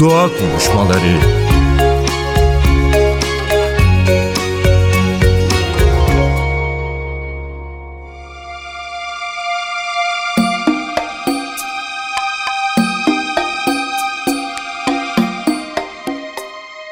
Doğa 0.00 0.28
Konuşmaları 0.38 1.40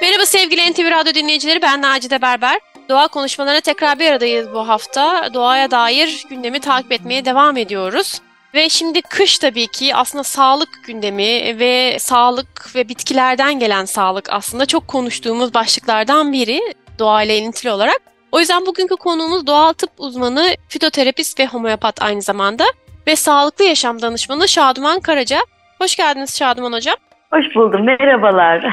Merhaba 0.01 0.27
sevgili 0.27 0.73
NTV 0.73 0.91
Radyo 0.91 1.15
dinleyicileri 1.15 1.63
ben 1.63 1.83
Nacide 1.83 2.23
Berber. 2.23 2.61
Doğa 2.89 3.09
konuşmalarına 3.09 3.61
tekrar 3.61 3.99
bir 3.99 4.11
aradayız 4.11 4.53
bu 4.53 4.69
hafta. 4.69 5.35
Doğaya 5.35 5.71
dair 5.71 6.25
gündemi 6.31 6.61
takip 6.61 6.93
etmeye 6.93 7.25
devam 7.25 7.57
ediyoruz. 7.57 8.21
Ve 8.59 8.69
şimdi 8.69 9.03
kış 9.03 9.39
tabii 9.39 9.67
ki 9.67 9.95
aslında 9.95 10.25
sağlık 10.25 10.69
gündemi 10.87 11.59
ve 11.59 11.99
sağlık 11.99 12.77
ve 12.77 12.89
bitkilerden 12.89 13.59
gelen 13.59 13.85
sağlık 13.85 14.33
aslında 14.33 14.67
çok 14.67 14.89
konuştuğumuz 14.89 15.55
başlıklardan 15.55 16.33
biri 16.33 16.61
doğayla 16.99 17.35
ilintili 17.35 17.71
olarak. 17.71 18.01
O 18.33 18.41
yüzden 18.41 18.67
bugünkü 18.67 18.97
konuğumuz 18.97 19.47
doğal 19.47 19.73
tıp 19.73 19.91
uzmanı, 19.99 20.57
fitoterapist 20.69 21.41
ve 21.41 21.47
homeopat 21.47 22.03
aynı 22.03 22.23
zamanda 22.23 22.65
ve 23.07 23.17
sağlıklı 23.17 23.65
yaşam 23.65 24.03
danışmanı 24.03 24.49
Şaduman 24.49 25.01
Karaca. 25.01 25.39
Hoş 25.81 25.97
geldiniz 25.97 26.39
Şaduman 26.39 26.73
Hocam. 26.73 26.97
Hoş 27.31 27.55
buldum, 27.55 27.85
merhabalar. 27.85 28.67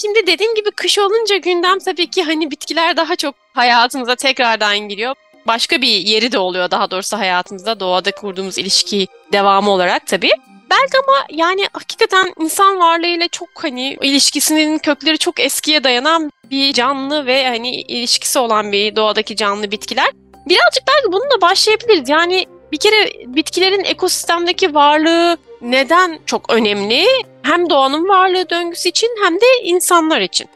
Şimdi 0.00 0.26
dediğim 0.26 0.54
gibi 0.54 0.70
kış 0.70 0.98
olunca 0.98 1.36
gündem 1.36 1.78
tabii 1.78 2.06
ki 2.06 2.22
hani 2.22 2.50
bitkiler 2.50 2.96
daha 2.96 3.16
çok 3.16 3.34
hayatımıza 3.54 4.16
tekrardan 4.16 4.78
giriyor. 4.78 5.14
Başka 5.46 5.82
bir 5.82 5.88
yeri 5.88 6.32
de 6.32 6.38
oluyor 6.38 6.70
daha 6.70 6.90
doğrusu 6.90 7.18
hayatımızda 7.18 7.80
doğada 7.80 8.10
kurduğumuz 8.12 8.58
ilişki 8.58 9.06
devamı 9.32 9.70
olarak 9.70 10.06
tabii. 10.06 10.32
Belki 10.70 10.98
ama 11.06 11.26
yani 11.30 11.66
hakikaten 11.72 12.34
insan 12.40 12.78
varlığıyla 12.78 13.28
çok 13.28 13.48
hani 13.54 13.98
ilişkisinin 14.02 14.78
kökleri 14.78 15.18
çok 15.18 15.40
eskiye 15.40 15.84
dayanan 15.84 16.32
bir 16.50 16.72
canlı 16.72 17.26
ve 17.26 17.48
hani 17.48 17.70
ilişkisi 17.80 18.38
olan 18.38 18.72
bir 18.72 18.96
doğadaki 18.96 19.36
canlı 19.36 19.70
bitkiler. 19.70 20.10
Birazcık 20.46 20.82
belki 20.88 21.12
bununla 21.12 21.40
başlayabiliriz. 21.40 22.08
Yani 22.08 22.46
bir 22.72 22.76
kere 22.76 23.12
bitkilerin 23.26 23.84
ekosistemdeki 23.84 24.74
varlığı 24.74 25.36
neden 25.60 26.18
çok 26.26 26.52
önemli? 26.52 27.06
Hem 27.42 27.70
doğanın 27.70 28.08
varlığı 28.08 28.50
döngüsü 28.50 28.88
için 28.88 29.08
hem 29.24 29.34
de 29.34 29.46
insanlar 29.62 30.20
için. 30.20 30.48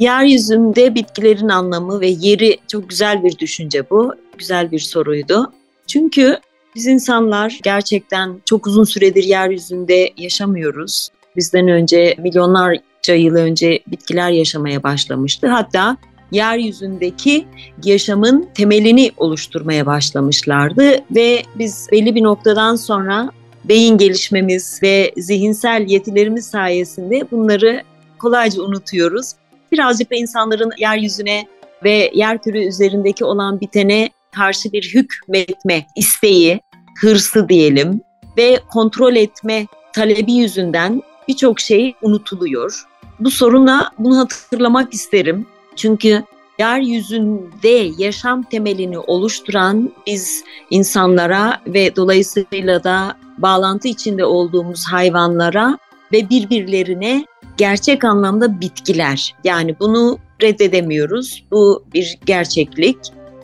Yeryüzünde 0.00 0.94
bitkilerin 0.94 1.48
anlamı 1.48 2.00
ve 2.00 2.06
yeri 2.06 2.58
çok 2.68 2.88
güzel 2.88 3.24
bir 3.24 3.38
düşünce 3.38 3.90
bu. 3.90 4.14
Güzel 4.38 4.70
bir 4.70 4.78
soruydu. 4.78 5.52
Çünkü 5.86 6.38
biz 6.74 6.86
insanlar 6.86 7.58
gerçekten 7.62 8.40
çok 8.44 8.66
uzun 8.66 8.84
süredir 8.84 9.24
yeryüzünde 9.24 10.10
yaşamıyoruz. 10.16 11.08
Bizden 11.36 11.68
önce 11.68 12.16
milyonlarca 12.18 13.14
yıl 13.14 13.34
önce 13.34 13.80
bitkiler 13.86 14.30
yaşamaya 14.30 14.82
başlamıştı. 14.82 15.48
Hatta 15.48 15.96
yeryüzündeki 16.32 17.46
yaşamın 17.84 18.48
temelini 18.54 19.10
oluşturmaya 19.16 19.86
başlamışlardı 19.86 21.04
ve 21.10 21.42
biz 21.54 21.88
belli 21.92 22.14
bir 22.14 22.22
noktadan 22.22 22.76
sonra 22.76 23.30
beyin 23.64 23.98
gelişmemiz 23.98 24.80
ve 24.82 25.12
zihinsel 25.16 25.84
yetilerimiz 25.88 26.46
sayesinde 26.46 27.30
bunları 27.30 27.82
kolayca 28.18 28.62
unutuyoruz. 28.62 29.32
Birazcık 29.72 30.10
da 30.10 30.14
insanların 30.14 30.70
yeryüzüne 30.78 31.46
ve 31.84 32.10
yerküre 32.14 32.66
üzerindeki 32.66 33.24
olan 33.24 33.60
bitene 33.60 34.10
karşı 34.32 34.72
bir 34.72 34.82
hükmetme 34.94 35.86
isteği, 35.96 36.60
hırsı 37.00 37.48
diyelim 37.48 38.00
ve 38.36 38.60
kontrol 38.72 39.16
etme 39.16 39.66
talebi 39.92 40.32
yüzünden 40.32 41.02
birçok 41.28 41.60
şey 41.60 41.94
unutuluyor. 42.02 42.84
Bu 43.20 43.30
sorunla 43.30 43.90
bunu 43.98 44.18
hatırlamak 44.18 44.94
isterim. 44.94 45.46
Çünkü 45.76 46.24
yeryüzünde 46.58 47.92
yaşam 47.98 48.42
temelini 48.42 48.98
oluşturan 48.98 49.92
biz 50.06 50.44
insanlara 50.70 51.60
ve 51.66 51.96
dolayısıyla 51.96 52.84
da 52.84 53.16
bağlantı 53.38 53.88
içinde 53.88 54.24
olduğumuz 54.24 54.84
hayvanlara 54.90 55.78
ve 56.12 56.30
birbirlerine 56.30 57.24
gerçek 57.56 58.04
anlamda 58.04 58.60
bitkiler. 58.60 59.34
Yani 59.44 59.76
bunu 59.80 60.18
reddedemiyoruz. 60.42 61.44
Bu 61.50 61.84
bir 61.94 62.18
gerçeklik. 62.26 62.96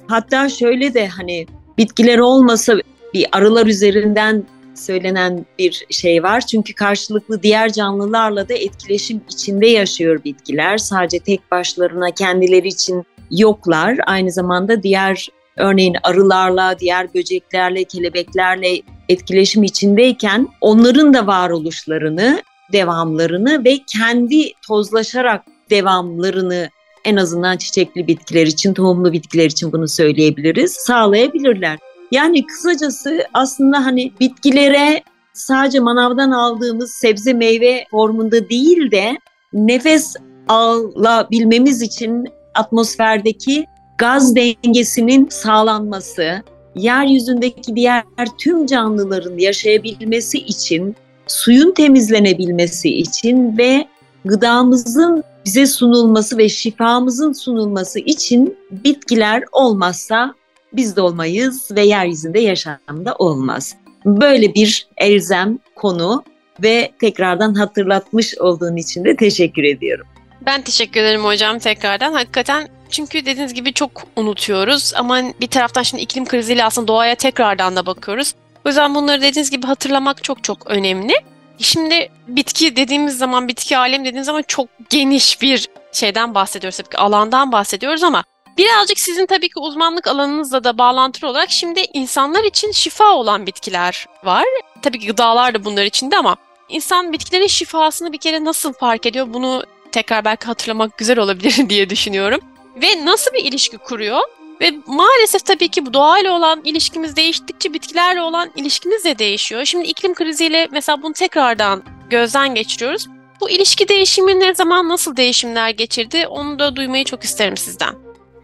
Hatta 0.07 0.49
şöyle 0.49 0.95
de 0.95 1.09
hani 1.09 1.47
bitkiler 1.79 2.19
olmasa 2.19 2.75
bir 3.15 3.27
arılar 3.33 3.67
üzerinden 3.67 4.45
söylenen 4.75 5.47
bir 5.59 5.87
şey 5.91 6.23
var. 6.23 6.41
Çünkü 6.41 6.75
karşılıklı 6.75 7.43
diğer 7.43 7.73
canlılarla 7.73 8.49
da 8.49 8.55
etkileşim 8.55 9.21
içinde 9.31 9.67
yaşıyor 9.67 10.25
bitkiler. 10.25 10.79
Sadece 10.79 11.19
tek 11.19 11.51
başlarına 11.51 12.11
kendileri 12.11 12.69
için 12.69 13.05
yoklar. 13.31 13.99
Aynı 14.07 14.33
zamanda 14.33 14.83
diğer 14.83 15.29
örneğin 15.57 15.97
arılarla, 16.03 16.79
diğer 16.79 17.15
böceklerle, 17.15 17.85
kelebeklerle 17.85 18.83
etkileşim 19.09 19.63
içindeyken 19.63 20.49
onların 20.61 21.15
da 21.15 21.27
varoluşlarını, 21.27 22.43
devamlarını 22.73 23.65
ve 23.65 23.79
kendi 23.99 24.53
tozlaşarak 24.69 25.45
devamlarını 25.71 26.69
en 27.05 27.17
azından 27.17 27.57
çiçekli 27.57 28.07
bitkiler 28.07 28.47
için, 28.47 28.75
tohumlu 28.75 29.13
bitkiler 29.13 29.47
için 29.47 29.73
bunu 29.73 29.89
söyleyebiliriz, 29.89 30.73
sağlayabilirler. 30.73 31.79
Yani 32.13 32.47
kısacası 32.47 33.25
aslında 33.35 33.85
hani 33.85 34.13
bitkilere 34.21 35.03
sadece 35.33 35.81
manavdan 35.81 36.31
aldığımız 36.31 36.91
sebze 36.91 37.33
meyve 37.33 37.85
formunda 37.91 38.49
değil 38.49 38.91
de 38.91 39.19
nefes 39.53 40.17
alabilmemiz 40.49 41.83
için 41.83 42.25
atmosferdeki 42.55 43.67
gaz 43.99 44.37
dengesinin 44.37 45.29
sağlanması, 45.29 46.43
yeryüzündeki 46.75 47.77
diğer 47.77 48.05
tüm 48.39 48.67
canlıların 48.67 49.39
yaşayabilmesi 49.39 50.39
için, 50.39 50.97
suyun 51.27 51.73
temizlenebilmesi 51.73 52.99
için 52.99 53.59
ve 53.59 53.87
gıdamızın 54.25 55.25
bize 55.45 55.67
sunulması 55.67 56.39
ve 56.39 56.49
şifamızın 56.49 57.33
sunulması 57.33 57.99
için 57.99 58.59
bitkiler 58.71 59.45
olmazsa 59.53 60.35
biz 60.73 60.97
de 60.97 61.01
olmayız 61.01 61.71
ve 61.71 61.83
yeryüzünde 61.83 62.41
yaşam 62.41 63.05
da 63.05 63.15
olmaz. 63.15 63.77
Böyle 64.05 64.55
bir 64.55 64.89
elzem 64.97 65.59
konu 65.75 66.25
ve 66.63 66.93
tekrardan 67.01 67.55
hatırlatmış 67.55 68.39
olduğun 68.39 68.77
için 68.77 69.05
de 69.05 69.17
teşekkür 69.17 69.65
ediyorum. 69.65 70.07
Ben 70.47 70.63
teşekkür 70.63 71.01
ederim 71.01 71.25
hocam 71.25 71.59
tekrardan. 71.59 72.13
Hakikaten 72.13 72.69
çünkü 72.91 73.27
dediğiniz 73.27 73.55
gibi 73.55 73.73
çok 73.73 73.91
unutuyoruz 74.17 74.93
ama 74.97 75.23
bir 75.41 75.47
taraftan 75.47 75.83
şimdi 75.83 76.03
iklim 76.03 76.25
kriziyle 76.25 76.65
aslında 76.65 76.89
doğaya 76.89 77.15
tekrardan 77.15 77.77
da 77.77 77.87
bakıyoruz. 77.87 78.35
O 78.67 78.69
yüzden 78.69 78.95
bunları 78.95 79.23
dediğiniz 79.23 79.51
gibi 79.51 79.67
hatırlamak 79.67 80.25
çok 80.25 80.45
çok 80.45 80.67
önemli. 80.67 81.15
Şimdi 81.59 82.11
bitki 82.29 82.77
dediğimiz 82.77 83.19
zaman, 83.19 83.49
bitki 83.49 83.79
alem 83.79 84.01
dediğimiz 84.01 84.27
zaman 84.27 84.43
çok 84.43 84.69
geniş 84.91 85.43
bir 85.43 85.69
şeyden 85.93 86.35
bahsediyoruz. 86.35 86.77
Tabii 86.77 86.89
ki 86.89 86.99
alandan 86.99 87.53
bahsediyoruz 87.53 88.05
ama 88.05 88.25
birazcık 88.59 88.99
sizin 88.99 89.27
tabii 89.27 89.49
ki 89.49 89.59
uzmanlık 89.59 90.07
alanınızla 90.07 90.65
da 90.65 90.79
bağlantılı 90.79 91.31
olarak 91.31 91.51
şimdi 91.51 91.85
insanlar 91.93 92.45
için 92.45 92.73
şifa 92.73 93.13
olan 93.13 93.47
bitkiler 93.47 94.07
var. 94.25 94.45
Tabii 94.83 94.99
ki 94.99 95.07
gıdalar 95.07 95.55
da 95.55 95.65
bunlar 95.65 95.85
içinde 95.85 96.17
ama 96.17 96.37
insan 96.69 97.13
bitkilerin 97.13 97.47
şifasını 97.47 98.13
bir 98.13 98.19
kere 98.19 98.45
nasıl 98.45 98.73
fark 98.73 99.07
ediyor 99.07 99.27
bunu 99.35 99.63
tekrar 99.93 100.25
belki 100.25 100.47
hatırlamak 100.47 100.99
güzel 100.99 101.19
olabilir 101.19 101.69
diye 101.69 101.91
düşünüyorum. 101.91 102.41
Ve 102.77 103.07
nasıl 103.07 103.33
bir 103.33 103.45
ilişki 103.45 103.79
kuruyor? 103.79 104.21
Ve 104.61 104.71
maalesef 104.87 105.45
tabii 105.45 105.69
ki 105.69 105.87
bu 105.87 105.95
doğayla 105.95 106.33
olan 106.33 106.61
ilişkimiz 106.65 107.17
değiştikçe 107.17 107.73
bitkilerle 107.73 108.23
olan 108.23 108.51
ilişkimiz 108.57 109.05
de 109.05 109.19
değişiyor. 109.19 109.65
Şimdi 109.65 109.87
iklim 109.87 110.15
kriziyle 110.15 110.69
mesela 110.73 111.03
bunu 111.03 111.13
tekrardan 111.13 111.83
gözden 112.11 112.55
geçiriyoruz. 112.55 113.09
Bu 113.41 113.51
ilişki 113.51 113.89
değişimi 113.89 114.41
ne 114.41 114.55
zaman 114.55 114.89
nasıl 114.89 115.17
değişimler 115.17 115.71
geçirdi 115.71 116.27
onu 116.27 116.59
da 116.59 116.77
duymayı 116.77 117.05
çok 117.05 117.25
isterim 117.25 117.57
sizden. 117.57 117.95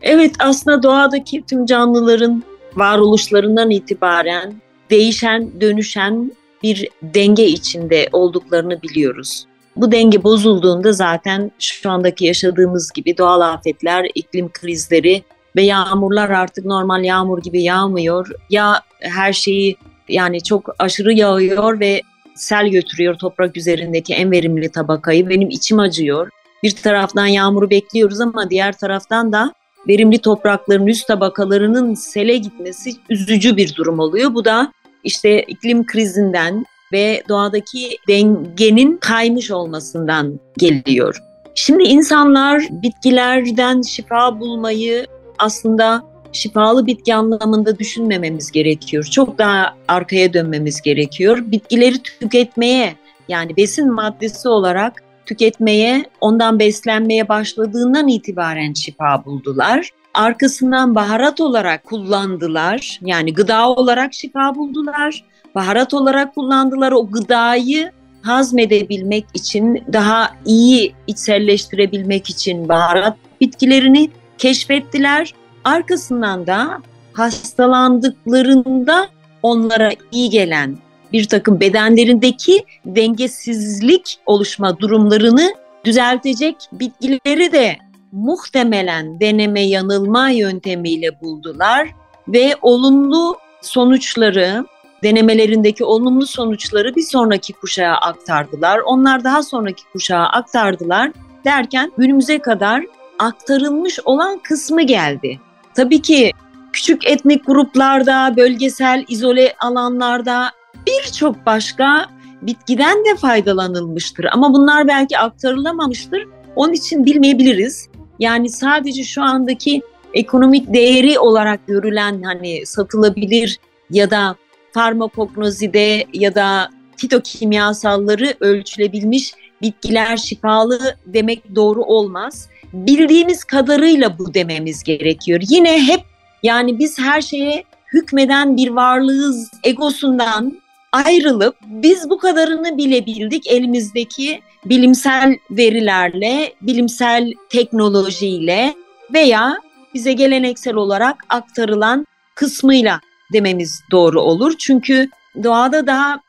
Evet 0.02 0.34
aslında 0.38 0.82
doğadaki 0.82 1.42
tüm 1.42 1.66
canlıların 1.66 2.42
varoluşlarından 2.76 3.70
itibaren 3.70 4.54
değişen, 4.90 5.60
dönüşen 5.60 6.32
bir 6.62 6.88
denge 7.02 7.46
içinde 7.46 8.08
olduklarını 8.12 8.82
biliyoruz. 8.82 9.46
Bu 9.76 9.92
denge 9.92 10.22
bozulduğunda 10.24 10.92
zaten 10.92 11.50
şu 11.58 11.90
andaki 11.90 12.24
yaşadığımız 12.24 12.92
gibi 12.92 13.18
doğal 13.18 13.40
afetler, 13.40 14.06
iklim 14.14 14.52
krizleri 14.52 15.22
ve 15.56 15.62
yağmurlar 15.62 16.30
artık 16.30 16.64
normal 16.64 17.04
yağmur 17.04 17.42
gibi 17.42 17.62
yağmıyor. 17.62 18.30
Ya 18.50 18.80
her 19.00 19.32
şeyi 19.32 19.76
yani 20.08 20.42
çok 20.42 20.74
aşırı 20.78 21.12
yağıyor 21.12 21.80
ve 21.80 22.00
sel 22.34 22.68
götürüyor 22.68 23.14
toprak 23.14 23.56
üzerindeki 23.56 24.14
en 24.14 24.30
verimli 24.30 24.68
tabakayı. 24.68 25.28
Benim 25.28 25.50
içim 25.50 25.78
acıyor. 25.78 26.28
Bir 26.62 26.70
taraftan 26.70 27.26
yağmuru 27.26 27.70
bekliyoruz 27.70 28.20
ama 28.20 28.50
diğer 28.50 28.78
taraftan 28.78 29.32
da 29.32 29.52
verimli 29.88 30.18
toprakların 30.18 30.86
üst 30.86 31.08
tabakalarının 31.08 31.94
sele 31.94 32.36
gitmesi 32.36 32.90
üzücü 33.10 33.56
bir 33.56 33.74
durum 33.74 33.98
oluyor. 33.98 34.34
Bu 34.34 34.44
da 34.44 34.72
işte 35.04 35.42
iklim 35.42 35.86
krizinden 35.86 36.64
ve 36.92 37.22
doğadaki 37.28 37.96
dengenin 38.08 38.96
kaymış 38.96 39.50
olmasından 39.50 40.40
geliyor. 40.58 41.18
Şimdi 41.54 41.82
insanlar 41.82 42.62
bitkilerden 42.70 43.82
şifa 43.82 44.40
bulmayı 44.40 45.06
aslında 45.42 46.02
şifalı 46.32 46.86
bitki 46.86 47.14
anlamında 47.14 47.78
düşünmememiz 47.78 48.50
gerekiyor. 48.50 49.04
Çok 49.04 49.38
daha 49.38 49.74
arkaya 49.88 50.32
dönmemiz 50.32 50.82
gerekiyor. 50.82 51.38
Bitkileri 51.46 52.02
tüketmeye 52.02 52.94
yani 53.28 53.56
besin 53.56 53.92
maddesi 53.92 54.48
olarak 54.48 55.02
tüketmeye, 55.26 56.04
ondan 56.20 56.58
beslenmeye 56.58 57.28
başladığından 57.28 58.08
itibaren 58.08 58.72
şifa 58.72 59.24
buldular. 59.24 59.90
Arkasından 60.14 60.94
baharat 60.94 61.40
olarak 61.40 61.84
kullandılar. 61.84 63.00
Yani 63.02 63.34
gıda 63.34 63.68
olarak 63.68 64.14
şifa 64.14 64.54
buldular. 64.54 65.24
Baharat 65.54 65.94
olarak 65.94 66.34
kullandılar. 66.34 66.92
O 66.92 67.06
gıdayı 67.06 67.92
hazmedebilmek 68.22 69.24
için, 69.34 69.84
daha 69.92 70.30
iyi 70.44 70.94
içselleştirebilmek 71.06 72.30
için 72.30 72.68
baharat 72.68 73.16
bitkilerini 73.40 74.10
keşfettiler. 74.42 75.34
Arkasından 75.64 76.46
da 76.46 76.82
hastalandıklarında 77.12 79.08
onlara 79.42 79.90
iyi 80.12 80.30
gelen 80.30 80.78
bir 81.12 81.28
takım 81.28 81.60
bedenlerindeki 81.60 82.64
dengesizlik 82.86 84.18
oluşma 84.26 84.78
durumlarını 84.78 85.54
düzeltecek 85.84 86.56
bitkileri 86.72 87.52
de 87.52 87.76
muhtemelen 88.12 89.20
deneme 89.20 89.60
yanılma 89.60 90.30
yöntemiyle 90.30 91.20
buldular 91.20 91.88
ve 92.28 92.56
olumlu 92.62 93.36
sonuçları 93.60 94.66
denemelerindeki 95.02 95.84
olumlu 95.84 96.26
sonuçları 96.26 96.96
bir 96.96 97.02
sonraki 97.02 97.52
kuşağa 97.52 97.94
aktardılar. 97.94 98.78
Onlar 98.78 99.24
daha 99.24 99.42
sonraki 99.42 99.82
kuşağa 99.92 100.24
aktardılar 100.24 101.12
derken 101.44 101.92
günümüze 101.98 102.38
kadar 102.38 102.84
aktarılmış 103.22 103.98
olan 104.04 104.38
kısmı 104.38 104.82
geldi. 104.82 105.40
Tabii 105.74 106.02
ki 106.02 106.32
küçük 106.72 107.06
etnik 107.06 107.46
gruplarda, 107.46 108.34
bölgesel 108.36 109.04
izole 109.08 109.54
alanlarda 109.60 110.50
birçok 110.86 111.46
başka 111.46 112.06
bitkiden 112.42 113.04
de 113.04 113.16
faydalanılmıştır. 113.16 114.24
Ama 114.32 114.52
bunlar 114.52 114.88
belki 114.88 115.18
aktarılamamıştır. 115.18 116.26
Onun 116.56 116.72
için 116.72 117.04
bilmeyebiliriz. 117.04 117.88
Yani 118.18 118.48
sadece 118.48 119.04
şu 119.04 119.22
andaki 119.22 119.82
ekonomik 120.14 120.74
değeri 120.74 121.18
olarak 121.18 121.66
görülen 121.66 122.22
hani 122.22 122.66
satılabilir 122.66 123.58
ya 123.90 124.10
da 124.10 124.36
farmakognozide 124.72 126.06
ya 126.12 126.34
da 126.34 126.70
fitokimyasalları 126.96 128.34
ölçülebilmiş 128.40 129.34
bitkiler 129.62 130.16
şifalı 130.16 130.96
demek 131.06 131.54
doğru 131.54 131.82
olmaz. 131.82 132.48
Bildiğimiz 132.72 133.44
kadarıyla 133.44 134.18
bu 134.18 134.34
dememiz 134.34 134.82
gerekiyor. 134.82 135.40
Yine 135.48 135.82
hep 135.82 136.00
yani 136.42 136.78
biz 136.78 136.98
her 136.98 137.22
şeye 137.22 137.64
hükmeden 137.92 138.56
bir 138.56 138.68
varlığız 138.68 139.50
egosundan 139.64 140.62
ayrılıp 140.92 141.56
biz 141.66 142.10
bu 142.10 142.18
kadarını 142.18 142.78
bilebildik 142.78 143.46
elimizdeki 143.46 144.40
bilimsel 144.64 145.36
verilerle, 145.50 146.52
bilimsel 146.62 147.32
teknolojiyle 147.50 148.74
veya 149.14 149.56
bize 149.94 150.12
geleneksel 150.12 150.74
olarak 150.74 151.16
aktarılan 151.28 152.06
kısmıyla 152.34 153.00
dememiz 153.32 153.82
doğru 153.90 154.20
olur. 154.20 154.54
Çünkü 154.58 155.08
doğada 155.42 155.86
daha 155.86 156.20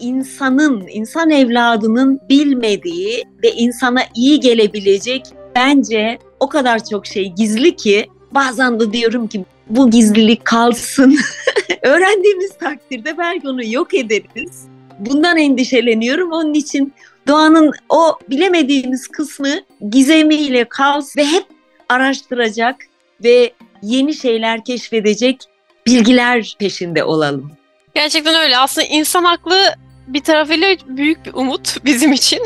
insanın, 0.00 0.86
insan 0.88 1.30
evladının 1.30 2.20
bilmediği 2.28 3.24
ve 3.42 3.52
insana 3.52 4.00
iyi 4.14 4.40
gelebilecek 4.40 5.22
bence 5.54 6.18
o 6.40 6.48
kadar 6.48 6.84
çok 6.84 7.06
şey 7.06 7.32
gizli 7.32 7.76
ki 7.76 8.06
bazen 8.30 8.80
de 8.80 8.92
diyorum 8.92 9.28
ki 9.28 9.44
bu 9.70 9.90
gizlilik 9.90 10.44
kalsın. 10.44 11.18
Öğrendiğimiz 11.82 12.58
takdirde 12.58 13.18
belki 13.18 13.48
onu 13.48 13.64
yok 13.66 13.94
ederiz. 13.94 14.66
Bundan 14.98 15.38
endişeleniyorum. 15.38 16.32
Onun 16.32 16.54
için 16.54 16.92
doğanın 17.28 17.72
o 17.88 18.18
bilemediğimiz 18.30 19.08
kısmı 19.08 19.60
gizemiyle 19.90 20.64
kalsın 20.64 21.20
ve 21.20 21.24
hep 21.26 21.44
araştıracak 21.88 22.76
ve 23.24 23.52
yeni 23.82 24.14
şeyler 24.14 24.64
keşfedecek 24.64 25.40
bilgiler 25.86 26.56
peşinde 26.58 27.04
olalım. 27.04 27.52
Gerçekten 27.94 28.34
öyle. 28.34 28.58
Aslında 28.58 28.86
insan 28.86 29.24
aklı 29.24 29.74
bir 30.14 30.20
tarafıyla 30.20 30.76
büyük 30.86 31.26
bir 31.26 31.34
umut 31.34 31.76
bizim 31.84 32.12
için. 32.12 32.42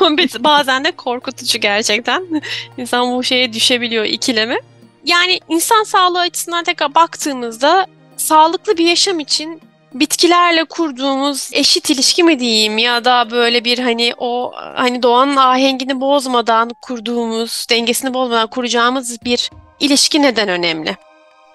Bazen 0.38 0.84
de 0.84 0.90
korkutucu 0.92 1.58
gerçekten. 1.58 2.42
İnsan 2.78 3.16
bu 3.16 3.22
şeye 3.22 3.52
düşebiliyor 3.52 4.04
ikileme. 4.04 4.60
Yani 5.04 5.40
insan 5.48 5.82
sağlığı 5.82 6.20
açısından 6.20 6.64
tekrar 6.64 6.94
baktığımızda 6.94 7.86
sağlıklı 8.16 8.76
bir 8.76 8.84
yaşam 8.84 9.20
için 9.20 9.60
bitkilerle 9.94 10.64
kurduğumuz 10.64 11.50
eşit 11.52 11.90
ilişki 11.90 12.24
mi 12.24 12.38
diyeyim 12.38 12.78
ya 12.78 13.04
da 13.04 13.30
böyle 13.30 13.64
bir 13.64 13.78
hani 13.78 14.12
o 14.18 14.52
hani 14.54 15.02
doğanın 15.02 15.36
ahengini 15.36 16.00
bozmadan 16.00 16.70
kurduğumuz, 16.82 17.66
dengesini 17.70 18.14
bozmadan 18.14 18.46
kuracağımız 18.46 19.24
bir 19.24 19.50
ilişki 19.80 20.22
neden 20.22 20.48
önemli? 20.48 20.96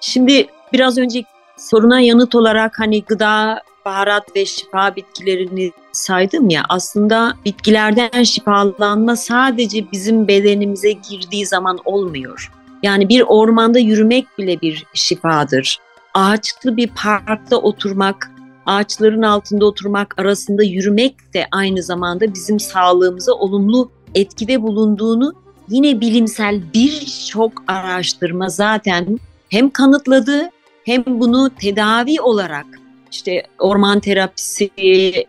Şimdi 0.00 0.46
biraz 0.72 0.98
önce 0.98 1.24
soruna 1.58 2.00
yanıt 2.00 2.34
olarak 2.34 2.78
hani 2.78 3.02
gıda, 3.02 3.62
baharat 3.88 4.36
ve 4.36 4.46
şifa 4.46 4.96
bitkilerini 4.96 5.72
saydım 5.92 6.50
ya 6.50 6.62
aslında 6.68 7.34
bitkilerden 7.44 8.22
şifalanma 8.22 9.16
sadece 9.16 9.92
bizim 9.92 10.28
bedenimize 10.28 10.92
girdiği 10.92 11.46
zaman 11.46 11.78
olmuyor. 11.84 12.52
Yani 12.82 13.08
bir 13.08 13.20
ormanda 13.20 13.78
yürümek 13.78 14.38
bile 14.38 14.60
bir 14.60 14.86
şifadır. 14.94 15.78
Ağaçlı 16.14 16.76
bir 16.76 16.88
parkta 16.88 17.56
oturmak, 17.56 18.30
ağaçların 18.66 19.22
altında 19.22 19.66
oturmak 19.66 20.14
arasında 20.18 20.62
yürümek 20.62 21.34
de 21.34 21.46
aynı 21.50 21.82
zamanda 21.82 22.34
bizim 22.34 22.60
sağlığımıza 22.60 23.32
olumlu 23.32 23.90
etkide 24.14 24.62
bulunduğunu 24.62 25.34
yine 25.68 26.00
bilimsel 26.00 26.60
birçok 26.74 27.52
araştırma 27.66 28.48
zaten 28.48 29.18
hem 29.48 29.70
kanıtladı 29.70 30.50
hem 30.84 31.04
bunu 31.06 31.50
tedavi 31.60 32.20
olarak 32.20 32.66
işte 33.12 33.42
orman 33.58 34.00
terapisi 34.00 34.70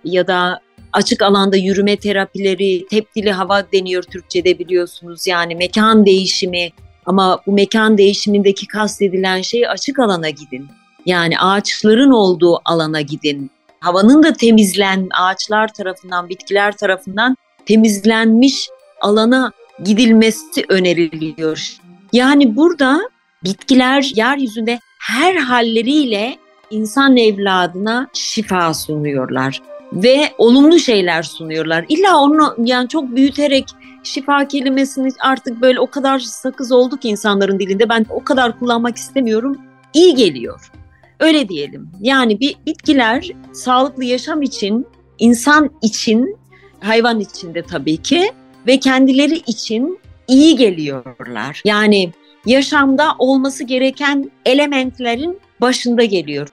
ya 0.04 0.28
da 0.28 0.60
açık 0.94 1.22
alanda 1.22 1.58
yürüme 1.58 1.98
terapileri, 1.98 2.88
tepkili 2.88 3.32
hava 3.32 3.72
deniyor 3.72 4.04
Türkçe'de 4.04 4.60
biliyorsunuz. 4.60 5.28
Yani 5.28 5.56
mekan 5.56 6.06
değişimi, 6.06 6.70
ama 7.06 7.42
bu 7.48 7.52
mekan 7.52 7.98
değişimindeki 7.98 8.68
kastedilen 8.68 9.42
şey 9.42 9.68
açık 9.68 10.00
alana 10.00 10.30
gidin. 10.30 10.68
Yani 11.06 11.40
ağaçların 11.40 12.12
olduğu 12.12 12.60
alana 12.66 13.02
gidin. 13.02 13.52
Havanın 13.80 14.24
da 14.24 14.34
temizlen, 14.34 15.08
ağaçlar 15.20 15.74
tarafından, 15.74 16.30
bitkiler 16.30 16.78
tarafından 16.78 17.38
temizlenmiş 17.66 18.70
alana 19.02 19.52
gidilmesi 19.84 20.66
öneriliyor. 20.70 21.78
Yani 22.14 22.56
burada 22.56 23.02
bitkiler 23.44 24.12
yeryüzünde 24.16 24.80
her 25.02 25.36
halleriyle 25.36 26.38
insan 26.70 27.18
evladına 27.18 28.08
şifa 28.14 28.74
sunuyorlar 28.74 29.62
ve 29.94 30.34
olumlu 30.38 30.80
şeyler 30.80 31.24
sunuyorlar. 31.24 31.86
İlla 31.90 32.18
onu 32.18 32.56
yani 32.66 32.88
çok 32.88 33.16
büyüterek 33.16 33.66
şifa 34.04 34.48
kelimesini 34.48 35.10
artık 35.20 35.62
böyle 35.62 35.80
o 35.80 35.90
kadar 35.90 36.20
sakız 36.20 36.72
oldu 36.72 36.98
ki 36.98 37.10
insanların 37.10 37.60
dilinde 37.60 37.90
ben 37.90 38.06
o 38.10 38.24
kadar 38.24 38.60
kullanmak 38.60 38.98
istemiyorum. 38.98 39.58
İyi 39.94 40.16
geliyor. 40.16 40.72
Öyle 41.20 41.50
diyelim. 41.50 41.90
Yani 42.02 42.40
bir 42.40 42.56
bitkiler 42.66 43.28
sağlıklı 43.54 44.06
yaşam 44.06 44.42
için, 44.42 44.88
insan 45.20 45.70
için, 45.82 46.38
hayvan 46.80 47.20
için 47.20 47.54
de 47.54 47.62
tabii 47.62 47.98
ki 47.98 48.32
ve 48.68 48.80
kendileri 48.80 49.36
için 49.36 50.00
iyi 50.28 50.56
geliyorlar. 50.56 51.62
Yani 51.66 52.12
yaşamda 52.46 53.16
olması 53.20 53.64
gereken 53.64 54.32
elementlerin 54.46 55.40
başında 55.62 56.04
geliyor. 56.04 56.50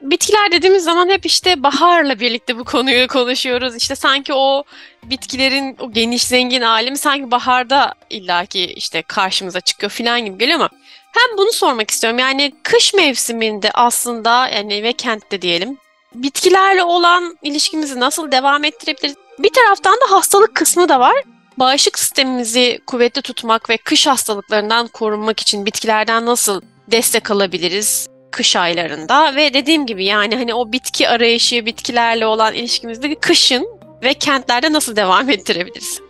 Bitkiler 0.00 0.52
dediğimiz 0.52 0.84
zaman 0.84 1.08
hep 1.08 1.26
işte 1.26 1.62
baharla 1.62 2.20
birlikte 2.20 2.58
bu 2.58 2.64
konuyu 2.64 3.08
konuşuyoruz. 3.08 3.76
İşte 3.76 3.96
sanki 3.96 4.34
o 4.34 4.64
bitkilerin 5.02 5.76
o 5.80 5.92
geniş 5.92 6.24
zengin 6.24 6.62
alemi 6.62 6.98
sanki 6.98 7.30
baharda 7.30 7.94
illaki 8.10 8.64
işte 8.64 9.02
karşımıza 9.02 9.60
çıkıyor 9.60 9.90
falan 9.90 10.24
gibi 10.24 10.38
geliyor 10.38 10.58
ama 10.58 10.68
hem 11.12 11.38
bunu 11.38 11.52
sormak 11.52 11.90
istiyorum. 11.90 12.18
Yani 12.18 12.52
kış 12.62 12.94
mevsiminde 12.94 13.70
aslında 13.74 14.48
yani 14.48 14.82
ve 14.82 14.92
kentte 14.92 15.42
diyelim 15.42 15.78
bitkilerle 16.14 16.82
olan 16.82 17.38
ilişkimizi 17.42 18.00
nasıl 18.00 18.32
devam 18.32 18.64
ettirebiliriz? 18.64 19.16
Bir 19.38 19.50
taraftan 19.52 19.94
da 19.94 20.16
hastalık 20.16 20.54
kısmı 20.54 20.88
da 20.88 21.00
var. 21.00 21.14
Bağışıklık 21.56 21.98
sistemimizi 21.98 22.80
kuvvetli 22.86 23.22
tutmak 23.22 23.70
ve 23.70 23.76
kış 23.76 24.06
hastalıklarından 24.06 24.88
korunmak 24.88 25.40
için 25.40 25.66
bitkilerden 25.66 26.26
nasıl 26.26 26.62
destek 26.88 27.30
alabiliriz? 27.30 28.08
Kış 28.30 28.56
aylarında 28.56 29.36
ve 29.36 29.54
dediğim 29.54 29.86
gibi 29.86 30.04
yani 30.04 30.36
hani 30.36 30.54
o 30.54 30.72
bitki 30.72 31.08
arayışı, 31.08 31.66
bitkilerle 31.66 32.26
olan 32.26 32.54
ilişkimizde 32.54 33.14
kışın 33.14 33.68
ve 34.02 34.14
kentlerde 34.14 34.72
nasıl 34.72 34.96
devam 34.96 35.30
ettirebiliriz? 35.30 36.00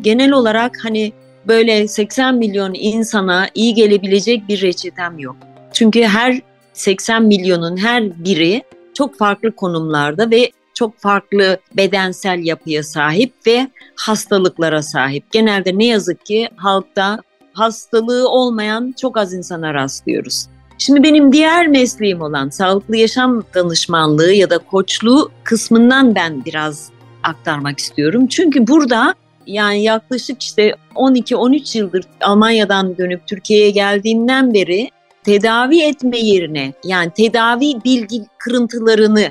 Genel 0.00 0.32
olarak 0.32 0.76
hani 0.82 1.12
böyle 1.46 1.88
80 1.88 2.34
milyon 2.34 2.74
insana 2.74 3.48
iyi 3.54 3.74
gelebilecek 3.74 4.48
bir 4.48 4.62
reçetem 4.62 5.18
yok. 5.18 5.36
Çünkü 5.72 6.02
her 6.02 6.40
80 6.72 7.22
milyonun 7.22 7.76
her 7.76 8.24
biri 8.24 8.62
çok 8.94 9.18
farklı 9.18 9.56
konumlarda 9.56 10.30
ve 10.30 10.50
çok 10.74 10.98
farklı 10.98 11.58
bedensel 11.76 12.46
yapıya 12.46 12.82
sahip 12.82 13.32
ve 13.46 13.68
hastalıklara 13.96 14.82
sahip. 14.82 15.30
Genelde 15.30 15.78
ne 15.78 15.86
yazık 15.86 16.26
ki 16.26 16.48
halkta 16.56 17.18
hastalığı 17.52 18.28
olmayan 18.28 18.94
çok 19.00 19.16
az 19.16 19.34
insana 19.34 19.74
rastlıyoruz. 19.74 20.46
Şimdi 20.78 21.02
benim 21.02 21.32
diğer 21.32 21.66
mesleğim 21.66 22.22
olan 22.22 22.48
sağlıklı 22.48 22.96
yaşam 22.96 23.44
danışmanlığı 23.54 24.32
ya 24.32 24.50
da 24.50 24.58
koçluğu 24.58 25.30
kısmından 25.44 26.14
ben 26.14 26.44
biraz 26.44 26.90
aktarmak 27.22 27.78
istiyorum. 27.78 28.26
Çünkü 28.26 28.66
burada 28.66 29.14
yani 29.46 29.82
yaklaşık 29.82 30.42
işte 30.42 30.74
12-13 30.94 31.78
yıldır 31.78 32.04
Almanya'dan 32.20 32.98
dönüp 32.98 33.26
Türkiye'ye 33.26 33.70
geldiğimden 33.70 34.54
beri 34.54 34.90
tedavi 35.24 35.80
etme 35.80 36.18
yerine 36.18 36.72
yani 36.84 37.10
tedavi 37.16 37.84
bilgi 37.84 38.22
kırıntılarını, 38.38 39.28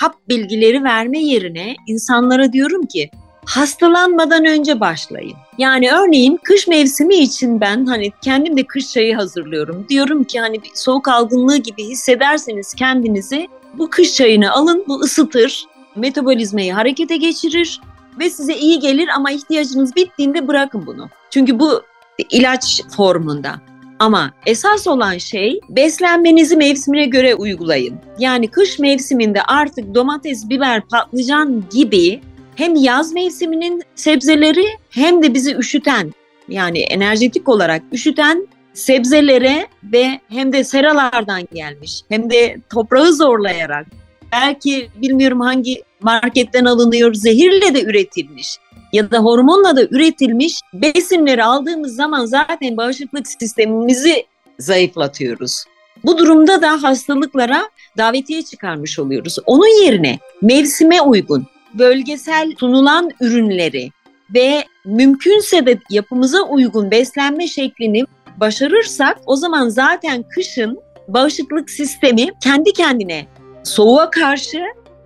hap 0.00 0.14
bilgileri 0.28 0.84
verme 0.84 1.18
yerine 1.18 1.74
insanlara 1.86 2.52
diyorum 2.52 2.86
ki 2.86 3.10
hastalanmadan 3.44 4.44
önce 4.44 4.80
başlayın. 4.80 5.36
Yani 5.58 5.92
örneğin 5.92 6.40
kış 6.42 6.68
mevsimi 6.68 7.14
için 7.14 7.60
ben 7.60 7.86
hani 7.86 8.12
kendim 8.22 8.56
de 8.56 8.62
kış 8.62 8.92
çayı 8.92 9.14
hazırlıyorum. 9.16 9.86
Diyorum 9.88 10.24
ki 10.24 10.40
hani 10.40 10.62
bir 10.62 10.70
soğuk 10.74 11.08
algınlığı 11.08 11.56
gibi 11.56 11.84
hissederseniz 11.84 12.74
kendinizi 12.74 13.48
bu 13.74 13.90
kış 13.90 14.14
çayını 14.14 14.52
alın, 14.52 14.84
bu 14.88 15.00
ısıtır, 15.00 15.64
metabolizmayı 15.96 16.72
harekete 16.72 17.16
geçirir 17.16 17.80
ve 18.18 18.30
size 18.30 18.54
iyi 18.54 18.78
gelir 18.78 19.08
ama 19.16 19.30
ihtiyacınız 19.30 19.96
bittiğinde 19.96 20.48
bırakın 20.48 20.86
bunu. 20.86 21.08
Çünkü 21.30 21.58
bu 21.58 21.82
ilaç 22.30 22.82
formunda. 22.96 23.60
Ama 23.98 24.32
esas 24.46 24.86
olan 24.86 25.18
şey 25.18 25.60
beslenmenizi 25.68 26.56
mevsimine 26.56 27.04
göre 27.04 27.34
uygulayın. 27.34 28.00
Yani 28.18 28.48
kış 28.48 28.78
mevsiminde 28.78 29.42
artık 29.42 29.94
domates, 29.94 30.48
biber, 30.48 30.82
patlıcan 30.88 31.64
gibi 31.72 32.20
hem 32.60 32.76
yaz 32.76 33.12
mevsiminin 33.12 33.82
sebzeleri 33.94 34.64
hem 34.90 35.22
de 35.22 35.34
bizi 35.34 35.56
üşüten 35.56 36.12
yani 36.48 36.78
enerjetik 36.78 37.48
olarak 37.48 37.82
üşüten 37.92 38.48
sebzelere 38.74 39.66
ve 39.82 40.20
hem 40.28 40.52
de 40.52 40.64
seralardan 40.64 41.42
gelmiş 41.54 42.02
hem 42.08 42.30
de 42.30 42.56
toprağı 42.70 43.12
zorlayarak 43.12 43.86
belki 44.32 44.88
bilmiyorum 44.96 45.40
hangi 45.40 45.82
marketten 46.02 46.64
alınıyor 46.64 47.14
zehirle 47.14 47.74
de 47.74 47.82
üretilmiş 47.82 48.56
ya 48.92 49.10
da 49.10 49.18
hormonla 49.18 49.76
da 49.76 49.82
üretilmiş 49.82 50.60
besinleri 50.74 51.44
aldığımız 51.44 51.94
zaman 51.94 52.26
zaten 52.26 52.76
bağışıklık 52.76 53.26
sistemimizi 53.28 54.24
zayıflatıyoruz. 54.58 55.64
Bu 56.04 56.18
durumda 56.18 56.62
da 56.62 56.82
hastalıklara 56.82 57.62
davetiye 57.96 58.42
çıkarmış 58.42 58.98
oluyoruz. 58.98 59.36
Onun 59.46 59.84
yerine 59.84 60.18
mevsime 60.42 61.00
uygun, 61.00 61.46
bölgesel 61.74 62.52
sunulan 62.60 63.10
ürünleri 63.20 63.90
ve 64.34 64.64
mümkünse 64.84 65.66
de 65.66 65.78
yapımıza 65.90 66.42
uygun 66.42 66.90
beslenme 66.90 67.46
şeklini 67.46 68.04
başarırsak 68.36 69.18
o 69.26 69.36
zaman 69.36 69.68
zaten 69.68 70.24
kışın 70.34 70.78
bağışıklık 71.08 71.70
sistemi 71.70 72.28
kendi 72.42 72.72
kendine 72.72 73.26
soğuğa 73.64 74.10
karşı 74.10 74.60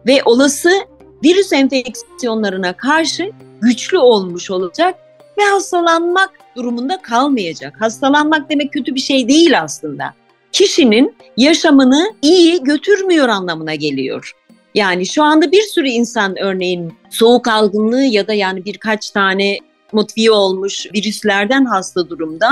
ve 0.07 0.23
olası 0.25 0.71
virüs 1.25 1.53
enfeksiyonlarına 1.53 2.73
karşı 2.73 3.31
güçlü 3.61 3.99
olmuş 3.99 4.51
olacak 4.51 4.95
ve 5.39 5.43
hastalanmak 5.45 6.31
durumunda 6.57 7.03
kalmayacak. 7.03 7.81
Hastalanmak 7.81 8.51
demek 8.51 8.73
kötü 8.73 8.95
bir 8.95 9.01
şey 9.01 9.29
değil 9.29 9.61
aslında. 9.61 10.15
Kişinin 10.53 11.17
yaşamını 11.37 12.15
iyi 12.23 12.63
götürmüyor 12.63 13.29
anlamına 13.29 13.75
geliyor. 13.75 14.33
Yani 14.75 15.07
şu 15.07 15.23
anda 15.23 15.53
bir 15.53 15.63
sürü 15.63 15.89
insan 15.89 16.39
örneğin 16.39 16.93
soğuk 17.11 17.49
algınlığı 17.49 18.03
ya 18.03 18.27
da 18.27 18.33
yani 18.33 18.65
birkaç 18.65 19.11
tane 19.11 19.59
motivi 19.93 20.31
olmuş 20.31 20.87
virüslerden 20.95 21.65
hasta 21.65 22.09
durumda. 22.09 22.51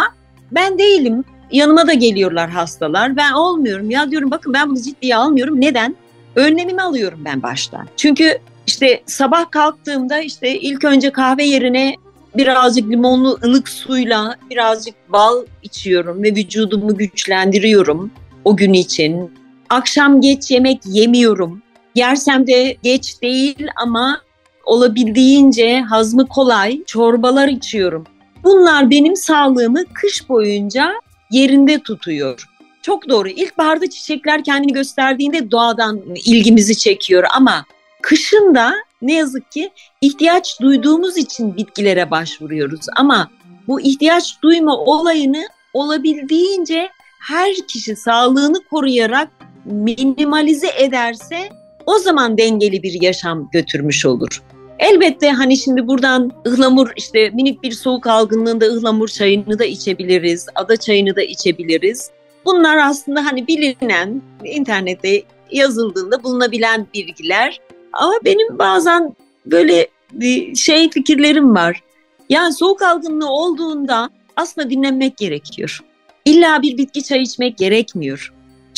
Ben 0.53 0.79
değilim. 0.79 1.25
Yanıma 1.53 1.87
da 1.87 1.93
geliyorlar 1.93 2.51
hastalar. 2.51 3.17
Ben 3.17 3.33
olmuyorum. 3.33 3.91
Ya 3.91 4.11
diyorum 4.11 4.31
bakın 4.31 4.55
ben 4.55 4.71
bunu 4.71 4.83
ciddiye 4.83 5.17
almıyorum. 5.17 5.61
Neden? 5.61 5.97
Önlemimi 6.37 6.83
alıyorum 6.83 7.21
ben 7.25 7.43
baştan. 7.43 7.89
Çünkü 7.97 8.39
işte 8.67 9.03
sabah 9.07 9.51
kalktığımda 9.51 10.21
işte 10.21 10.61
ilk 10.61 10.85
önce 10.85 11.11
kahve 11.11 11.45
yerine 11.45 11.95
birazcık 12.37 12.91
limonlu 12.91 13.39
ılık 13.45 13.69
suyla 13.69 14.37
birazcık 14.51 14.95
bal 15.09 15.47
içiyorum 15.63 16.23
ve 16.23 16.29
vücudumu 16.29 16.97
güçlendiriyorum 16.97 18.11
o 18.45 18.57
gün 18.57 18.73
için. 18.73 19.31
Akşam 19.71 20.21
geç 20.21 20.51
yemek 20.51 20.81
yemiyorum. 20.87 21.63
Yersem 21.95 22.47
de 22.47 22.77
geç 22.83 23.23
değil 23.23 23.67
ama 23.77 24.21
olabildiğince 24.65 25.81
hazmı 25.81 26.29
kolay 26.29 26.85
çorbalar 26.85 27.49
içiyorum. 27.49 28.05
Bunlar 28.45 28.91
benim 28.91 29.17
sağlığımı 29.17 29.85
kış 29.95 30.29
boyunca 30.29 30.93
yerinde 31.31 31.79
tutuyor. 31.79 32.49
Çok 32.83 33.09
doğru. 33.09 33.29
İlkbaharda 33.29 33.91
çiçekler 33.91 34.45
kendini 34.45 34.73
gösterdiğinde 34.73 35.51
doğadan 35.51 36.03
ilgimizi 36.25 36.79
çekiyor 36.79 37.25
ama 37.35 37.65
kışın 38.03 38.55
da 38.55 38.75
ne 39.03 39.15
yazık 39.15 39.53
ki 39.53 39.71
ihtiyaç 40.01 40.61
duyduğumuz 40.61 41.17
için 41.17 41.57
bitkilere 41.57 42.11
başvuruyoruz. 42.11 42.87
Ama 42.97 43.31
bu 43.69 43.81
ihtiyaç 43.81 44.43
duyma 44.43 44.77
olayını 44.77 45.43
olabildiğince 45.73 46.89
her 47.21 47.55
kişi 47.69 47.97
sağlığını 47.97 48.65
koruyarak 48.71 49.29
minimalize 49.65 50.69
ederse 50.79 51.49
o 51.87 51.99
zaman 51.99 52.39
dengeli 52.39 52.83
bir 52.83 53.03
yaşam 53.03 53.49
götürmüş 53.53 54.07
olur. 54.07 54.43
Elbette 54.79 55.31
hani 55.31 55.57
şimdi 55.57 55.87
buradan 55.87 56.33
ıhlamur 56.47 56.91
işte 56.97 57.31
minik 57.31 57.63
bir 57.63 57.73
soğuk 57.73 58.07
algınlığında 58.07 58.67
ıhlamur 58.67 59.09
çayını 59.09 59.59
da 59.59 59.65
içebiliriz, 59.65 60.47
ada 60.55 60.77
çayını 60.77 61.17
da 61.17 61.23
içebiliriz. 61.23 62.11
Bunlar 62.45 62.77
aslında 62.77 63.25
hani 63.27 63.47
bilinen 63.47 64.23
internette 64.45 65.23
yazıldığında 65.51 66.23
bulunabilen 66.23 66.87
bilgiler. 66.95 67.61
Ama 67.93 68.13
benim 68.25 68.59
bazen 68.59 69.17
böyle 69.47 69.89
bir 70.13 70.55
şey 70.55 70.91
fikirlerim 70.91 71.55
var. 71.55 71.83
Yani 72.29 72.53
soğuk 72.53 72.83
algınlığı 72.83 73.31
olduğunda 73.31 74.11
aslında 74.37 74.71
dinlenmek 74.71 75.17
gerekiyor. 75.17 75.81
İlla 76.25 76.63
bir 76.63 76.79
bitki 76.79 77.03
çayı 77.03 77.23
içmek 77.23 77.59
gerekmiyor. 77.59 78.33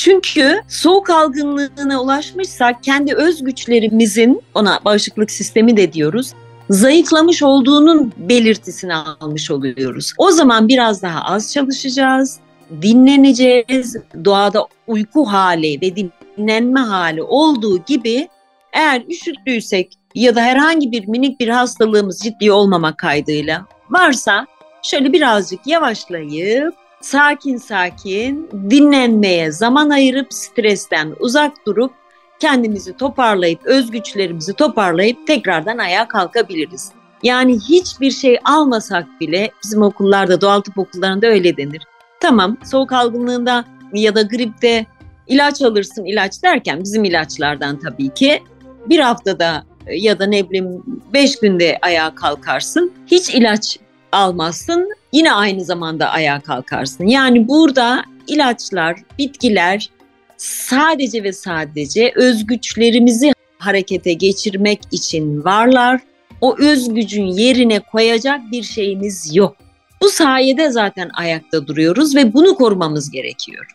Çünkü 0.04 0.60
soğuk 0.68 1.10
algınlığına 1.10 2.02
ulaşmışsak 2.02 2.82
kendi 2.82 3.14
öz 3.14 3.44
güçlerimizin 3.44 4.42
ona 4.54 4.80
bağışıklık 4.84 5.30
sistemi 5.30 5.76
de 5.76 5.92
diyoruz 5.92 6.32
zayıflamış 6.70 7.42
olduğunun 7.42 8.12
belirtisini 8.16 8.94
almış 8.94 9.50
oluyoruz. 9.50 10.12
O 10.18 10.30
zaman 10.30 10.68
biraz 10.68 11.02
daha 11.02 11.20
az 11.24 11.52
çalışacağız, 11.52 12.38
dinleneceğiz. 12.82 13.96
Doğada 14.24 14.66
uyku 14.86 15.24
hali 15.24 15.80
ve 15.80 15.92
dinlenme 15.96 16.80
hali 16.80 17.22
olduğu 17.22 17.84
gibi 17.84 18.28
eğer 18.72 19.02
üşüttüysek 19.08 19.92
ya 20.14 20.34
da 20.34 20.40
herhangi 20.40 20.92
bir 20.92 21.08
minik 21.08 21.40
bir 21.40 21.48
hastalığımız 21.48 22.18
ciddi 22.18 22.52
olmamak 22.52 22.98
kaydıyla 22.98 23.66
varsa 23.90 24.46
şöyle 24.82 25.12
birazcık 25.12 25.66
yavaşlayıp 25.66 26.83
sakin 27.04 27.56
sakin 27.56 28.48
dinlenmeye 28.70 29.52
zaman 29.52 29.90
ayırıp 29.90 30.34
stresten 30.34 31.14
uzak 31.20 31.66
durup 31.66 31.92
kendimizi 32.38 32.96
toparlayıp 32.96 33.66
özgüçlerimizi 33.66 34.52
toparlayıp 34.52 35.26
tekrardan 35.26 35.78
ayağa 35.78 36.08
kalkabiliriz. 36.08 36.92
Yani 37.22 37.58
hiçbir 37.60 38.10
şey 38.10 38.38
almasak 38.44 39.06
bile 39.20 39.50
bizim 39.64 39.82
okullarda 39.82 40.40
doğal 40.40 40.60
tıp 40.60 40.78
okullarında 40.78 41.26
öyle 41.26 41.56
denir. 41.56 41.82
Tamam 42.20 42.56
soğuk 42.64 42.92
algınlığında 42.92 43.64
ya 43.92 44.14
da 44.14 44.22
gripte 44.22 44.86
ilaç 45.26 45.62
alırsın 45.62 46.04
ilaç 46.04 46.42
derken 46.42 46.80
bizim 46.84 47.04
ilaçlardan 47.04 47.78
tabii 47.78 48.14
ki 48.14 48.42
bir 48.86 48.98
haftada 48.98 49.64
ya 49.86 50.18
da 50.18 50.26
ne 50.26 50.50
bileyim 50.50 50.82
beş 51.12 51.40
günde 51.40 51.78
ayağa 51.82 52.14
kalkarsın. 52.14 52.92
Hiç 53.06 53.34
ilaç 53.34 53.78
almazsın 54.14 54.88
yine 55.12 55.32
aynı 55.32 55.64
zamanda 55.64 56.10
ayağa 56.10 56.40
kalkarsın. 56.40 57.06
Yani 57.06 57.48
burada 57.48 58.04
ilaçlar, 58.26 58.96
bitkiler 59.18 59.90
sadece 60.36 61.22
ve 61.22 61.32
sadece 61.32 62.12
özgüçlerimizi 62.16 63.32
harekete 63.58 64.12
geçirmek 64.12 64.80
için 64.90 65.44
varlar. 65.44 66.00
O 66.40 66.56
özgücün 66.58 67.24
yerine 67.24 67.80
koyacak 67.80 68.40
bir 68.52 68.62
şeyimiz 68.62 69.36
yok. 69.36 69.56
Bu 70.02 70.08
sayede 70.08 70.70
zaten 70.70 71.10
ayakta 71.14 71.66
duruyoruz 71.66 72.16
ve 72.16 72.34
bunu 72.34 72.54
korumamız 72.54 73.10
gerekiyor. 73.10 73.66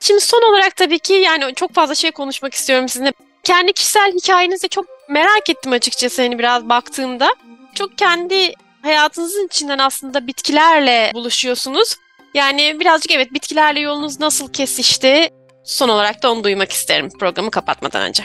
Şimdi 0.00 0.20
son 0.20 0.50
olarak 0.50 0.76
tabii 0.76 0.98
ki 0.98 1.12
yani 1.12 1.54
çok 1.54 1.74
fazla 1.74 1.94
şey 1.94 2.10
konuşmak 2.10 2.54
istiyorum 2.54 2.88
sizinle. 2.88 3.12
Kendi 3.42 3.72
kişisel 3.72 4.12
hikayenizi 4.12 4.68
çok 4.68 4.86
merak 5.08 5.50
ettim 5.50 5.72
açıkçası 5.72 6.22
hani 6.22 6.38
biraz 6.38 6.68
baktığımda. 6.68 7.34
Çok 7.74 7.98
kendi 7.98 8.54
hayatınızın 8.84 9.46
içinden 9.46 9.78
aslında 9.78 10.26
bitkilerle 10.26 11.10
buluşuyorsunuz. 11.14 11.96
Yani 12.34 12.76
birazcık 12.80 13.12
evet 13.12 13.32
bitkilerle 13.34 13.80
yolunuz 13.80 14.20
nasıl 14.20 14.52
kesişti? 14.52 15.28
Son 15.64 15.88
olarak 15.88 16.22
da 16.22 16.32
onu 16.32 16.44
duymak 16.44 16.72
isterim 16.72 17.08
programı 17.20 17.50
kapatmadan 17.50 18.02
önce. 18.02 18.24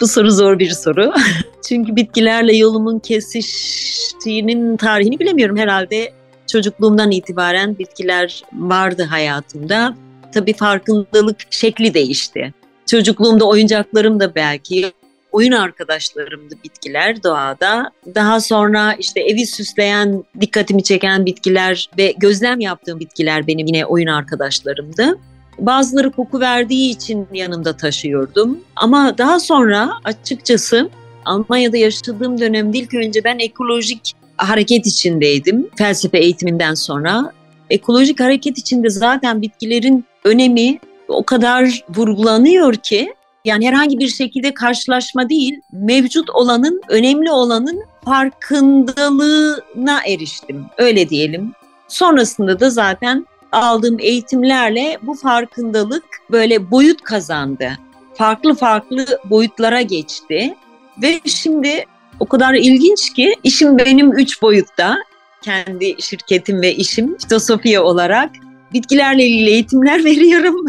Bu 0.00 0.06
soru 0.08 0.30
zor 0.30 0.58
bir 0.58 0.70
soru. 0.70 1.14
Çünkü 1.68 1.96
bitkilerle 1.96 2.56
yolumun 2.56 2.98
kesiştiğinin 2.98 4.76
tarihini 4.76 5.18
bilemiyorum 5.18 5.56
herhalde. 5.56 6.12
Çocukluğumdan 6.46 7.10
itibaren 7.10 7.78
bitkiler 7.78 8.42
vardı 8.52 9.02
hayatımda. 9.02 9.94
Tabii 10.34 10.52
farkındalık 10.52 11.36
şekli 11.50 11.94
değişti. 11.94 12.54
Çocukluğumda 12.86 13.44
oyuncaklarım 13.44 14.20
da 14.20 14.34
belki 14.34 14.92
oyun 15.38 15.52
arkadaşlarımdı 15.52 16.54
bitkiler 16.64 17.22
doğada. 17.22 17.90
Daha 18.14 18.40
sonra 18.40 18.94
işte 18.98 19.20
evi 19.20 19.46
süsleyen, 19.46 20.24
dikkatimi 20.40 20.82
çeken 20.82 21.26
bitkiler 21.26 21.90
ve 21.98 22.14
gözlem 22.18 22.60
yaptığım 22.60 23.00
bitkiler 23.00 23.46
benim 23.46 23.66
yine 23.66 23.86
oyun 23.86 24.06
arkadaşlarımdı. 24.06 25.18
Bazıları 25.58 26.10
koku 26.10 26.40
verdiği 26.40 26.90
için 26.90 27.28
yanımda 27.32 27.76
taşıyordum. 27.76 28.58
Ama 28.76 29.18
daha 29.18 29.40
sonra 29.40 29.90
açıkçası 30.04 30.90
Almanya'da 31.24 31.76
yaşadığım 31.76 32.40
dönemde 32.40 32.78
ilk 32.78 32.94
önce 32.94 33.24
ben 33.24 33.38
ekolojik 33.38 34.12
hareket 34.36 34.86
içindeydim. 34.86 35.70
Felsefe 35.76 36.18
eğitiminden 36.18 36.74
sonra. 36.74 37.32
Ekolojik 37.70 38.20
hareket 38.20 38.58
içinde 38.58 38.90
zaten 38.90 39.42
bitkilerin 39.42 40.04
önemi 40.24 40.78
o 41.08 41.24
kadar 41.24 41.84
vurgulanıyor 41.88 42.74
ki 42.74 43.14
yani 43.48 43.68
herhangi 43.68 43.98
bir 43.98 44.08
şekilde 44.08 44.54
karşılaşma 44.54 45.28
değil, 45.28 45.60
mevcut 45.72 46.30
olanın, 46.30 46.80
önemli 46.88 47.30
olanın 47.30 47.82
farkındalığına 48.04 50.00
eriştim. 50.06 50.64
Öyle 50.78 51.08
diyelim. 51.08 51.52
Sonrasında 51.88 52.60
da 52.60 52.70
zaten 52.70 53.26
aldığım 53.52 53.96
eğitimlerle 54.00 54.98
bu 55.02 55.14
farkındalık 55.14 56.04
böyle 56.30 56.70
boyut 56.70 57.02
kazandı. 57.02 57.70
Farklı 58.14 58.54
farklı 58.54 59.06
boyutlara 59.24 59.82
geçti. 59.82 60.54
Ve 61.02 61.20
şimdi 61.24 61.84
o 62.20 62.26
kadar 62.26 62.54
ilginç 62.54 63.12
ki 63.14 63.34
işim 63.44 63.78
benim 63.78 64.12
üç 64.12 64.42
boyutta. 64.42 64.98
Kendi 65.42 66.02
şirketim 66.02 66.62
ve 66.62 66.74
işim 66.74 67.18
fitosofiye 67.18 67.80
olarak 67.80 68.30
bitkilerle 68.72 69.26
ilgili 69.26 69.50
eğitimler 69.50 70.04
veriyorum. 70.04 70.66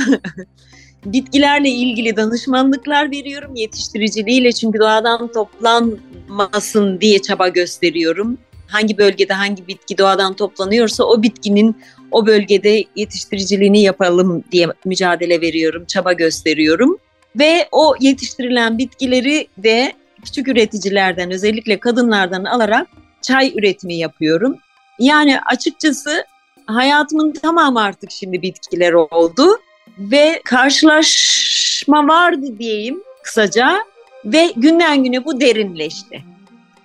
Bitkilerle 1.06 1.70
ilgili 1.70 2.16
danışmanlıklar 2.16 3.12
veriyorum 3.12 3.56
yetiştiriciliğiyle 3.56 4.52
çünkü 4.52 4.80
doğadan 4.80 5.32
toplanmasın 5.32 7.02
diye 7.02 7.22
çaba 7.22 7.48
gösteriyorum. 7.48 8.38
Hangi 8.68 8.98
bölgede 8.98 9.34
hangi 9.34 9.68
bitki 9.68 9.98
doğadan 9.98 10.34
toplanıyorsa 10.34 11.04
o 11.04 11.22
bitkinin 11.22 11.78
o 12.12 12.26
bölgede 12.26 12.84
yetiştiriciliğini 12.96 13.82
yapalım 13.82 14.44
diye 14.52 14.68
mücadele 14.86 15.42
veriyorum, 15.42 15.86
çaba 15.86 16.14
gösteriyorum. 16.14 16.98
Ve 17.40 17.68
o 17.72 17.96
yetiştirilen 18.00 18.78
bitkileri 18.78 19.48
de 19.58 19.94
küçük 20.24 20.48
üreticilerden 20.48 21.32
özellikle 21.32 21.80
kadınlardan 21.80 22.44
alarak 22.44 22.88
çay 23.22 23.54
üretimi 23.56 23.96
yapıyorum. 23.96 24.58
Yani 25.00 25.40
açıkçası 25.42 26.26
hayatımın 26.66 27.32
tamamı 27.32 27.82
artık 27.82 28.12
şimdi 28.12 28.42
bitkiler 28.42 28.94
oldu 28.94 29.60
ve 30.00 30.42
karşılaşma 30.46 32.08
vardı 32.08 32.60
diyeyim 32.60 33.04
kısaca 33.24 33.78
ve 34.26 34.54
günden 34.56 35.04
güne 35.04 35.26
bu 35.26 35.42
derinleşti. 35.42 36.24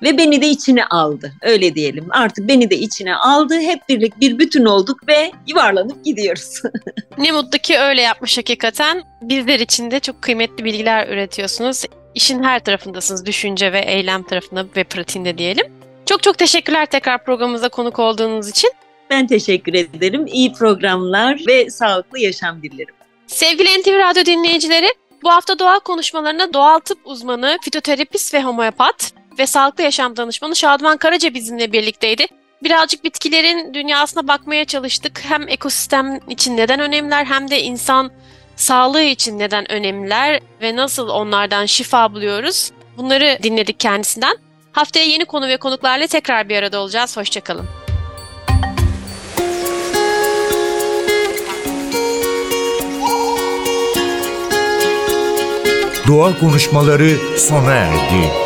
Ve 0.03 0.19
beni 0.19 0.43
de 0.43 0.49
içine 0.49 0.85
aldı. 0.85 1.33
Öyle 1.43 1.75
diyelim. 1.75 2.07
Artık 2.11 2.49
beni 2.49 2.71
de 2.71 2.77
içine 2.77 3.17
aldı. 3.17 3.61
Hep 3.61 3.89
birlik 3.89 4.21
bir 4.21 4.39
bütün 4.39 4.65
olduk 4.65 5.09
ve 5.09 5.33
yuvarlanıp 5.47 6.05
gidiyoruz. 6.05 6.63
ne 7.19 7.33
mutlu 7.33 7.59
ki 7.59 7.79
öyle 7.79 8.03
yapmış 8.03 8.39
hakikaten. 8.39 9.03
Bizler 9.23 9.61
için 9.61 9.91
de 9.91 10.01
çok 10.01 10.23
kıymetli 10.23 10.65
bilgiler 10.65 11.09
üretiyorsunuz. 11.09 11.85
İşin 12.15 12.43
her 12.43 12.65
tarafındasınız. 12.65 13.27
Düşünce 13.27 13.73
ve 13.73 13.81
eylem 13.81 14.23
tarafında 14.23 14.67
ve 14.77 14.85
pratiğinde 14.85 15.39
diyelim. 15.39 15.67
Çok 16.07 16.23
çok 16.23 16.39
teşekkürler 16.39 16.87
tekrar 16.87 17.25
programımıza 17.25 17.69
konuk 17.69 17.99
olduğunuz 17.99 18.49
için. 18.49 18.71
Ben 19.11 19.27
teşekkür 19.27 19.75
ederim. 19.75 20.27
İyi 20.27 20.53
programlar 20.53 21.41
ve 21.49 21.71
sağlıklı 21.71 22.19
yaşam 22.19 22.63
dilerim. 22.63 22.95
Sevgili 23.27 23.81
NTV 23.81 23.99
Radyo 23.99 24.25
dinleyicileri, 24.25 24.89
bu 25.23 25.31
hafta 25.31 25.59
doğa 25.59 25.79
konuşmalarına 25.79 26.55
doğal 26.55 26.79
tıp 26.79 26.99
uzmanı, 27.05 27.59
fitoterapist 27.63 28.35
ve 28.35 28.43
homeopat 28.43 29.13
ve 29.39 29.47
sağlıklı 29.47 29.85
yaşam 29.85 30.17
danışmanı 30.17 30.57
Şaduman 30.57 30.97
Karaca 30.97 31.35
bizimle 31.35 31.73
birlikteydi. 31.73 32.27
Birazcık 32.63 33.05
bitkilerin 33.05 33.75
dünyasına 33.75 34.29
bakmaya 34.29 34.65
çalıştık. 34.65 35.21
Hem 35.25 35.49
ekosistem 35.49 36.21
için 36.29 36.57
neden 36.57 36.81
önemliler 36.81 37.25
hem 37.25 37.51
de 37.51 37.63
insan 37.63 38.11
sağlığı 38.57 39.03
için 39.03 39.39
neden 39.39 39.73
önemliler 39.73 40.41
ve 40.63 40.77
nasıl 40.77 41.09
onlardan 41.09 41.67
şifa 41.67 42.13
buluyoruz. 42.13 42.71
Bunları 42.97 43.39
dinledik 43.43 43.81
kendisinden. 43.81 44.37
Haftaya 44.73 45.07
yeni 45.07 45.25
konu 45.25 45.49
ve 45.49 45.57
konuklarla 45.57 46.07
tekrar 46.07 46.49
bir 46.49 46.57
arada 46.57 46.81
olacağız. 46.81 47.17
Hoşçakalın. 47.17 47.84
Doğa 56.09 56.39
konuşmaları 56.39 57.39
sona 57.39 57.73
erdi. 57.75 58.44